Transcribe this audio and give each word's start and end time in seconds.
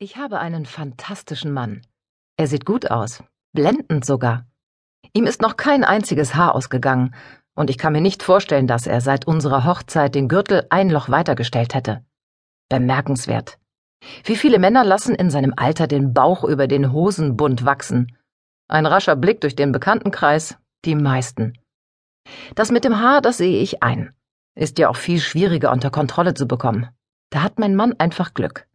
Ich 0.00 0.16
habe 0.16 0.38
einen 0.38 0.64
fantastischen 0.64 1.52
Mann. 1.52 1.82
Er 2.36 2.46
sieht 2.46 2.64
gut 2.64 2.88
aus, 2.88 3.24
blendend 3.52 4.04
sogar. 4.04 4.46
Ihm 5.12 5.26
ist 5.26 5.42
noch 5.42 5.56
kein 5.56 5.82
einziges 5.82 6.36
Haar 6.36 6.54
ausgegangen, 6.54 7.16
und 7.56 7.68
ich 7.68 7.78
kann 7.78 7.94
mir 7.94 8.00
nicht 8.00 8.22
vorstellen, 8.22 8.68
dass 8.68 8.86
er 8.86 9.00
seit 9.00 9.26
unserer 9.26 9.64
Hochzeit 9.64 10.14
den 10.14 10.28
Gürtel 10.28 10.64
ein 10.70 10.88
Loch 10.88 11.08
weitergestellt 11.08 11.74
hätte. 11.74 12.04
Bemerkenswert. 12.68 13.58
Wie 14.22 14.36
viele 14.36 14.60
Männer 14.60 14.84
lassen 14.84 15.16
in 15.16 15.30
seinem 15.30 15.52
Alter 15.56 15.88
den 15.88 16.14
Bauch 16.14 16.44
über 16.44 16.68
den 16.68 16.92
Hosenbund 16.92 17.64
wachsen? 17.64 18.16
Ein 18.68 18.86
rascher 18.86 19.16
Blick 19.16 19.40
durch 19.40 19.56
den 19.56 19.72
Bekanntenkreis, 19.72 20.58
die 20.84 20.94
meisten. 20.94 21.54
Das 22.54 22.70
mit 22.70 22.84
dem 22.84 23.00
Haar, 23.00 23.20
das 23.20 23.38
sehe 23.38 23.60
ich 23.60 23.82
ein. 23.82 24.14
Ist 24.54 24.78
ja 24.78 24.90
auch 24.90 24.96
viel 24.96 25.18
schwieriger 25.18 25.72
unter 25.72 25.90
Kontrolle 25.90 26.34
zu 26.34 26.46
bekommen. 26.46 26.88
Da 27.30 27.42
hat 27.42 27.58
mein 27.58 27.74
Mann 27.74 27.94
einfach 27.98 28.32
Glück. 28.32 28.67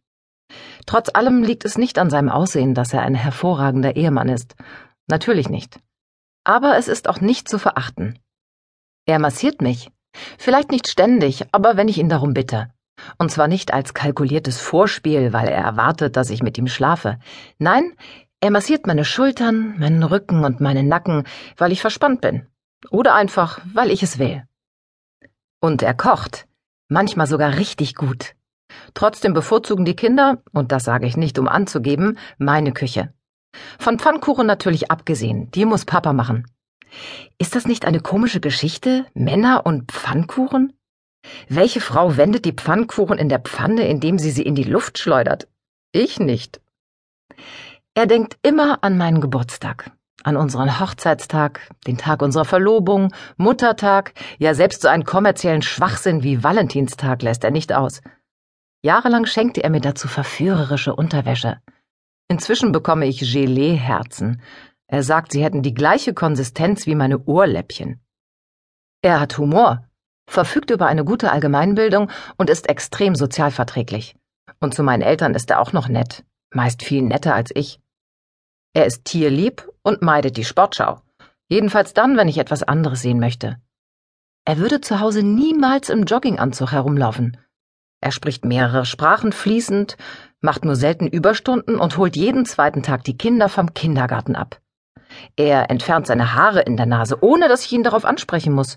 Trotz 0.86 1.10
allem 1.12 1.42
liegt 1.42 1.64
es 1.64 1.78
nicht 1.78 1.98
an 1.98 2.10
seinem 2.10 2.28
Aussehen, 2.28 2.74
dass 2.74 2.92
er 2.92 3.02
ein 3.02 3.14
hervorragender 3.14 3.96
Ehemann 3.96 4.28
ist. 4.28 4.54
Natürlich 5.06 5.48
nicht. 5.48 5.80
Aber 6.44 6.76
es 6.76 6.88
ist 6.88 7.08
auch 7.08 7.20
nicht 7.20 7.48
zu 7.48 7.58
verachten. 7.58 8.18
Er 9.06 9.18
massiert 9.18 9.62
mich. 9.62 9.90
Vielleicht 10.38 10.70
nicht 10.70 10.88
ständig, 10.88 11.46
aber 11.52 11.76
wenn 11.76 11.88
ich 11.88 11.98
ihn 11.98 12.08
darum 12.08 12.34
bitte. 12.34 12.70
Und 13.18 13.30
zwar 13.30 13.48
nicht 13.48 13.72
als 13.72 13.94
kalkuliertes 13.94 14.60
Vorspiel, 14.60 15.32
weil 15.32 15.48
er 15.48 15.62
erwartet, 15.62 16.16
dass 16.16 16.30
ich 16.30 16.42
mit 16.42 16.56
ihm 16.58 16.68
schlafe. 16.68 17.18
Nein, 17.58 17.94
er 18.40 18.50
massiert 18.50 18.86
meine 18.86 19.04
Schultern, 19.04 19.78
meinen 19.78 20.02
Rücken 20.02 20.44
und 20.44 20.60
meinen 20.60 20.86
Nacken, 20.86 21.24
weil 21.56 21.72
ich 21.72 21.80
verspannt 21.80 22.20
bin. 22.20 22.46
Oder 22.90 23.14
einfach, 23.14 23.60
weil 23.72 23.90
ich 23.90 24.02
es 24.02 24.18
will. 24.18 24.44
Und 25.60 25.82
er 25.82 25.94
kocht. 25.94 26.46
Manchmal 26.88 27.26
sogar 27.26 27.56
richtig 27.56 27.94
gut. 27.94 28.34
Trotzdem 28.94 29.34
bevorzugen 29.34 29.84
die 29.84 29.96
Kinder, 29.96 30.42
und 30.52 30.72
das 30.72 30.84
sage 30.84 31.06
ich 31.06 31.16
nicht, 31.16 31.38
um 31.38 31.48
anzugeben, 31.48 32.18
meine 32.38 32.72
Küche. 32.72 33.12
Von 33.78 33.98
Pfannkuchen 33.98 34.46
natürlich 34.46 34.90
abgesehen, 34.90 35.50
die 35.50 35.64
muss 35.64 35.84
Papa 35.84 36.12
machen. 36.12 36.46
Ist 37.38 37.56
das 37.56 37.66
nicht 37.66 37.84
eine 37.84 38.00
komische 38.00 38.40
Geschichte? 38.40 39.06
Männer 39.14 39.66
und 39.66 39.90
Pfannkuchen? 39.90 40.72
Welche 41.48 41.80
Frau 41.80 42.16
wendet 42.16 42.44
die 42.44 42.52
Pfannkuchen 42.52 43.18
in 43.18 43.28
der 43.28 43.40
Pfanne, 43.40 43.88
indem 43.88 44.18
sie 44.18 44.30
sie 44.30 44.42
in 44.42 44.54
die 44.54 44.64
Luft 44.64 44.98
schleudert? 44.98 45.48
Ich 45.92 46.20
nicht. 46.20 46.60
Er 47.94 48.06
denkt 48.06 48.36
immer 48.42 48.82
an 48.82 48.98
meinen 48.98 49.20
Geburtstag, 49.20 49.90
an 50.22 50.36
unseren 50.36 50.80
Hochzeitstag, 50.80 51.60
den 51.86 51.96
Tag 51.96 52.22
unserer 52.22 52.44
Verlobung, 52.44 53.14
Muttertag, 53.36 54.12
ja 54.38 54.54
selbst 54.54 54.82
so 54.82 54.88
einen 54.88 55.04
kommerziellen 55.04 55.62
Schwachsinn 55.62 56.22
wie 56.22 56.42
Valentinstag 56.42 57.22
lässt 57.22 57.44
er 57.44 57.50
nicht 57.50 57.72
aus. 57.72 58.02
Jahrelang 58.84 59.24
schenkte 59.24 59.64
er 59.64 59.70
mir 59.70 59.80
dazu 59.80 60.08
verführerische 60.08 60.94
Unterwäsche. 60.94 61.58
Inzwischen 62.28 62.70
bekomme 62.70 63.06
ich 63.06 63.20
Gelee-Herzen. 63.20 64.42
Er 64.86 65.02
sagt, 65.02 65.32
sie 65.32 65.42
hätten 65.42 65.62
die 65.62 65.72
gleiche 65.72 66.12
Konsistenz 66.12 66.86
wie 66.86 66.94
meine 66.94 67.24
Ohrläppchen. 67.24 68.04
Er 69.00 69.20
hat 69.20 69.38
Humor, 69.38 69.88
verfügt 70.28 70.70
über 70.70 70.86
eine 70.86 71.02
gute 71.02 71.32
Allgemeinbildung 71.32 72.10
und 72.36 72.50
ist 72.50 72.68
extrem 72.68 73.14
sozialverträglich. 73.14 74.16
Und 74.60 74.74
zu 74.74 74.82
meinen 74.82 75.02
Eltern 75.02 75.34
ist 75.34 75.50
er 75.50 75.60
auch 75.60 75.72
noch 75.72 75.88
nett, 75.88 76.22
meist 76.52 76.82
viel 76.82 77.00
netter 77.00 77.34
als 77.34 77.52
ich. 77.54 77.80
Er 78.74 78.84
ist 78.84 79.06
tierlieb 79.06 79.66
und 79.82 80.02
meidet 80.02 80.36
die 80.36 80.44
Sportschau. 80.44 81.00
Jedenfalls 81.48 81.94
dann, 81.94 82.18
wenn 82.18 82.28
ich 82.28 82.36
etwas 82.36 82.62
anderes 82.62 83.00
sehen 83.00 83.18
möchte. 83.18 83.56
Er 84.44 84.58
würde 84.58 84.82
zu 84.82 85.00
Hause 85.00 85.22
niemals 85.22 85.88
im 85.88 86.04
Jogginganzug 86.04 86.72
herumlaufen. 86.72 87.38
Er 88.04 88.12
spricht 88.12 88.44
mehrere 88.44 88.84
Sprachen 88.84 89.32
fließend, 89.32 89.96
macht 90.42 90.66
nur 90.66 90.76
selten 90.76 91.06
Überstunden 91.06 91.76
und 91.76 91.96
holt 91.96 92.16
jeden 92.16 92.44
zweiten 92.44 92.82
Tag 92.82 93.02
die 93.02 93.16
Kinder 93.16 93.48
vom 93.48 93.72
Kindergarten 93.72 94.36
ab. 94.36 94.60
Er 95.36 95.70
entfernt 95.70 96.06
seine 96.06 96.34
Haare 96.34 96.60
in 96.60 96.76
der 96.76 96.84
Nase, 96.84 97.16
ohne 97.22 97.48
dass 97.48 97.64
ich 97.64 97.72
ihn 97.72 97.82
darauf 97.82 98.04
ansprechen 98.04 98.52
muss, 98.52 98.76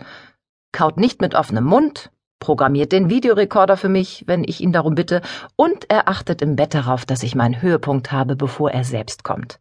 kaut 0.72 0.96
nicht 0.96 1.20
mit 1.20 1.36
offenem 1.36 1.66
Mund, 1.66 2.10
programmiert 2.40 2.94
den 2.94 3.10
Videorekorder 3.10 3.76
für 3.76 3.90
mich, 3.90 4.24
wenn 4.28 4.46
ich 4.46 4.62
ihn 4.62 4.72
darum 4.72 4.96
bitte, 4.96 5.22
und 5.58 5.90
er 5.90 6.08
achtet 6.08 6.42
im 6.42 6.56
Bett 6.56 6.74
darauf, 6.74 7.06
dass 7.06 7.22
ich 7.22 7.36
meinen 7.36 7.62
Höhepunkt 7.62 8.14
habe, 8.14 8.38
bevor 8.38 8.72
er 8.72 8.86
selbst 8.86 9.26
kommt. 9.26 9.60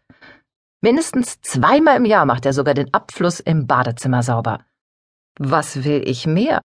Mindestens 0.81 1.41
zweimal 1.41 1.97
im 1.97 2.05
Jahr 2.05 2.25
macht 2.25 2.47
er 2.47 2.53
sogar 2.53 2.75
den 2.75 2.95
Abfluss 2.95 3.41
im 3.41 3.67
Badezimmer 3.67 4.23
sauber. 4.23 4.61
Was 5.41 5.83
will 5.83 6.05
ich 6.07 6.25
mehr? 6.25 6.61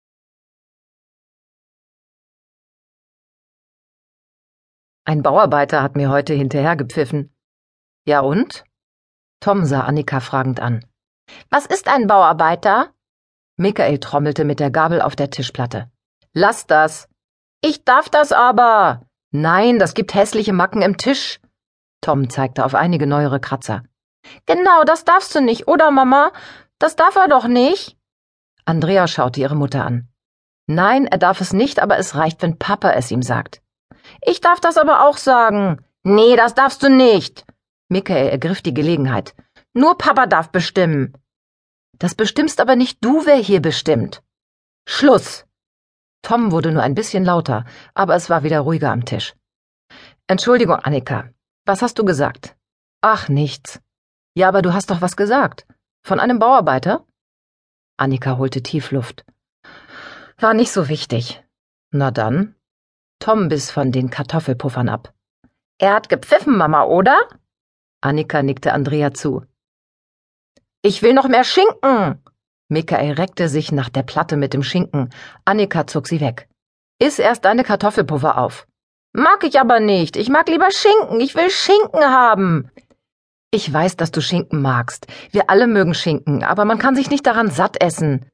Ein 5.04 5.24
Bauarbeiter 5.24 5.82
hat 5.82 5.96
mir 5.96 6.10
heute 6.10 6.34
hinterhergepfiffen. 6.34 7.34
Ja 8.06 8.20
und? 8.20 8.64
Tom 9.40 9.66
sah 9.66 9.82
Annika 9.82 10.20
fragend 10.20 10.60
an. 10.60 10.86
Was 11.50 11.66
ist 11.66 11.88
ein 11.88 12.08
Bauarbeiter? 12.08 12.94
Michael 13.58 14.00
trommelte 14.00 14.46
mit 14.46 14.60
der 14.60 14.70
Gabel 14.70 15.02
auf 15.02 15.16
der 15.16 15.30
Tischplatte. 15.30 15.90
Lass 16.34 16.68
das. 16.68 17.08
Ich 17.62 17.84
darf 17.84 18.10
das 18.10 18.32
aber. 18.32 19.02
Nein, 19.32 19.80
das 19.80 19.94
gibt 19.94 20.14
hässliche 20.14 20.54
Macken 20.54 20.82
im 20.82 20.98
Tisch. 20.98 21.40
Tom 22.02 22.30
zeigte 22.30 22.64
auf 22.66 22.76
einige 22.76 23.08
neuere 23.08 23.40
Kratzer. 23.40 23.84
Genau, 24.46 24.84
das 24.84 25.04
darfst 25.04 25.34
du 25.36 25.42
nicht, 25.42 25.68
oder 25.68 25.92
Mama? 25.92 26.32
Das 26.80 26.96
darf 26.96 27.16
er 27.16 27.28
doch 27.28 27.48
nicht. 27.48 27.98
Andrea 28.66 29.08
schaute 29.08 29.40
ihre 29.40 29.56
Mutter 29.56 29.86
an. 29.86 30.08
Nein, 30.68 31.06
er 31.08 31.18
darf 31.18 31.42
es 31.42 31.54
nicht, 31.54 31.80
aber 31.80 31.98
es 31.98 32.16
reicht, 32.16 32.42
wenn 32.42 32.58
Papa 32.58 32.92
es 32.92 33.12
ihm 33.12 33.22
sagt. 33.22 33.61
Ich 34.22 34.42
darf 34.42 34.60
das 34.60 34.78
aber 34.78 35.08
auch 35.08 35.18
sagen. 35.18 35.84
Nee, 36.04 36.36
das 36.36 36.56
darfst 36.56 36.82
du 36.84 36.90
nicht. 36.90 37.46
Michael 37.90 38.30
ergriff 38.30 38.62
die 38.62 38.74
Gelegenheit. 38.74 39.36
Nur 39.74 39.98
Papa 39.98 40.26
darf 40.26 40.50
bestimmen. 40.50 41.14
Das 41.98 42.16
bestimmst 42.16 42.60
aber 42.60 42.76
nicht 42.76 43.04
du, 43.04 43.26
wer 43.26 43.36
hier 43.36 43.62
bestimmt. 43.62 44.24
Schluss. 44.88 45.46
Tom 46.24 46.52
wurde 46.52 46.72
nur 46.72 46.84
ein 46.84 46.96
bisschen 46.96 47.26
lauter, 47.26 47.66
aber 47.94 48.16
es 48.16 48.30
war 48.30 48.44
wieder 48.44 48.62
ruhiger 48.62 48.92
am 48.92 49.06
Tisch. 49.06 49.36
Entschuldigung, 50.28 50.78
Annika. 50.78 51.30
Was 51.66 51.82
hast 51.82 52.00
du 52.00 52.06
gesagt? 52.06 52.56
Ach, 53.02 53.30
nichts. 53.30 53.80
Ja, 54.36 54.48
aber 54.48 54.62
du 54.62 54.74
hast 54.74 54.90
doch 54.90 55.02
was 55.02 55.16
gesagt. 55.16 55.66
Von 56.04 56.20
einem 56.20 56.40
Bauarbeiter? 56.40 57.06
Annika 57.98 58.38
holte 58.38 58.64
tief 58.64 58.92
Luft. 58.92 59.26
War 60.38 60.54
nicht 60.54 60.72
so 60.72 60.90
wichtig. 60.90 61.44
Na 61.92 62.10
dann, 62.10 62.56
Tom 63.22 63.48
biss 63.50 63.72
von 63.72 63.92
den 63.92 64.10
Kartoffelpuffern 64.10 64.90
ab. 64.90 65.14
Er 65.78 65.94
hat 65.94 66.10
gepfiffen, 66.10 66.58
Mama, 66.58 66.84
oder? 66.84 67.18
Annika 68.02 68.42
nickte 68.42 68.74
Andrea 68.74 69.14
zu. 69.14 69.44
Ich 70.82 71.04
will 71.04 71.14
noch 71.14 71.28
mehr 71.28 71.44
Schinken. 71.44 72.22
Michael 72.68 73.14
reckte 73.14 73.48
sich 73.48 73.72
nach 73.72 73.90
der 73.90 74.04
Platte 74.04 74.38
mit 74.38 74.54
dem 74.54 74.64
Schinken. 74.64 75.12
Annika 75.46 75.86
zog 75.86 76.08
sie 76.08 76.20
weg. 76.20 76.50
Iss 77.00 77.20
erst 77.20 77.46
deine 77.46 77.64
Kartoffelpuffer 77.64 78.40
auf. 78.40 78.68
Mag 79.14 79.44
ich 79.44 79.60
aber 79.60 79.80
nicht. 79.80 80.16
Ich 80.18 80.30
mag 80.30 80.48
lieber 80.50 80.72
Schinken. 80.72 81.20
Ich 81.20 81.36
will 81.36 81.52
Schinken 81.52 82.04
haben. 82.04 82.72
Ich 83.52 83.72
weiß, 83.72 83.98
dass 83.98 84.12
du 84.12 84.22
Schinken 84.22 84.62
magst. 84.62 85.06
Wir 85.32 85.50
alle 85.50 85.68
mögen 85.68 85.94
Schinken, 85.94 86.44
aber 86.44 86.66
man 86.66 86.80
kann 86.80 86.96
sich 86.96 87.12
nicht 87.12 87.28
daran 87.28 87.52
satt 87.52 87.80
essen. 87.84 88.26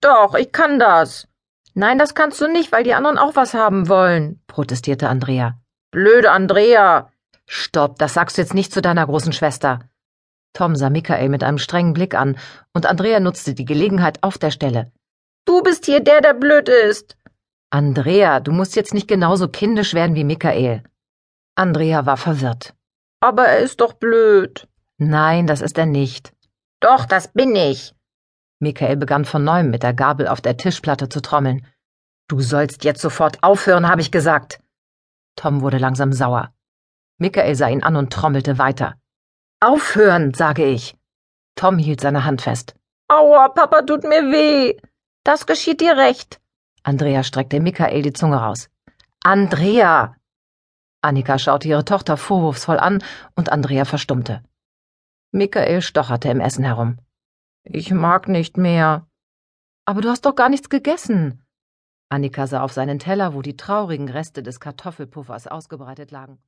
Doch, 0.00 0.34
ich 0.34 0.50
kann 0.50 0.80
das. 0.80 1.28
Nein, 1.74 1.98
das 1.98 2.14
kannst 2.14 2.40
du 2.40 2.48
nicht, 2.48 2.72
weil 2.72 2.84
die 2.84 2.94
anderen 2.94 3.18
auch 3.18 3.34
was 3.34 3.54
haben 3.54 3.88
wollen, 3.88 4.40
protestierte 4.46 5.08
Andrea. 5.08 5.58
Blöde 5.90 6.30
Andrea. 6.30 7.10
Stopp, 7.46 7.98
das 7.98 8.14
sagst 8.14 8.36
du 8.36 8.42
jetzt 8.42 8.54
nicht 8.54 8.72
zu 8.72 8.82
deiner 8.82 9.06
großen 9.06 9.32
Schwester. 9.32 9.80
Tom 10.52 10.76
sah 10.76 10.90
Michael 10.90 11.28
mit 11.28 11.42
einem 11.42 11.58
strengen 11.58 11.94
Blick 11.94 12.14
an, 12.14 12.36
und 12.74 12.86
Andrea 12.86 13.20
nutzte 13.20 13.54
die 13.54 13.64
Gelegenheit 13.64 14.22
auf 14.22 14.36
der 14.38 14.50
Stelle. 14.50 14.92
Du 15.46 15.62
bist 15.62 15.86
hier 15.86 16.00
der, 16.00 16.20
der 16.20 16.34
blöd 16.34 16.68
ist. 16.68 17.16
Andrea, 17.70 18.40
du 18.40 18.52
musst 18.52 18.76
jetzt 18.76 18.92
nicht 18.92 19.08
genauso 19.08 19.48
kindisch 19.48 19.94
werden 19.94 20.14
wie 20.14 20.24
Michael. 20.24 20.82
Andrea 21.54 22.04
war 22.04 22.18
verwirrt. 22.18 22.74
Aber 23.20 23.46
er 23.46 23.58
ist 23.58 23.80
doch 23.80 23.94
blöd. 23.94 24.68
Nein, 24.98 25.46
das 25.46 25.62
ist 25.62 25.78
er 25.78 25.86
nicht. 25.86 26.32
Doch, 26.80 27.06
das 27.06 27.28
bin 27.28 27.56
ich. 27.56 27.94
Michael 28.62 28.96
begann 28.96 29.24
von 29.24 29.42
neuem 29.42 29.70
mit 29.70 29.82
der 29.82 29.92
Gabel 29.92 30.28
auf 30.28 30.40
der 30.40 30.56
Tischplatte 30.56 31.08
zu 31.08 31.20
trommeln. 31.20 31.66
Du 32.28 32.40
sollst 32.40 32.84
jetzt 32.84 33.02
sofort 33.02 33.42
aufhören, 33.42 33.88
habe 33.88 34.00
ich 34.00 34.12
gesagt. 34.12 34.60
Tom 35.34 35.62
wurde 35.62 35.78
langsam 35.78 36.12
sauer. 36.12 36.54
Michael 37.18 37.56
sah 37.56 37.68
ihn 37.68 37.82
an 37.82 37.96
und 37.96 38.12
trommelte 38.12 38.58
weiter. 38.58 38.94
Aufhören, 39.60 40.32
sage 40.32 40.64
ich. 40.64 40.96
Tom 41.56 41.76
hielt 41.76 42.00
seine 42.00 42.24
Hand 42.24 42.42
fest. 42.42 42.76
Aua, 43.08 43.48
Papa 43.48 43.82
tut 43.82 44.04
mir 44.04 44.22
weh. 44.30 44.76
Das 45.24 45.46
geschieht 45.46 45.80
dir 45.80 45.96
recht. 45.96 46.40
Andrea 46.84 47.24
streckte 47.24 47.58
Michael 47.58 48.02
die 48.02 48.12
Zunge 48.12 48.36
raus. 48.36 48.70
Andrea! 49.24 50.14
Annika 51.00 51.36
schaute 51.38 51.66
ihre 51.66 51.84
Tochter 51.84 52.16
vorwurfsvoll 52.16 52.78
an 52.78 53.02
und 53.34 53.50
Andrea 53.50 53.84
verstummte. 53.84 54.42
Michael 55.32 55.82
stocherte 55.82 56.28
im 56.28 56.40
Essen 56.40 56.64
herum. 56.64 56.98
Ich 57.64 57.92
mag 57.92 58.28
nicht 58.28 58.56
mehr. 58.56 59.06
Aber 59.84 60.00
du 60.00 60.08
hast 60.08 60.26
doch 60.26 60.34
gar 60.34 60.48
nichts 60.48 60.68
gegessen. 60.68 61.44
Annika 62.08 62.46
sah 62.46 62.62
auf 62.62 62.72
seinen 62.72 62.98
Teller, 62.98 63.34
wo 63.34 63.42
die 63.42 63.56
traurigen 63.56 64.08
Reste 64.08 64.42
des 64.42 64.60
Kartoffelpuffers 64.60 65.46
ausgebreitet 65.46 66.10
lagen. 66.10 66.38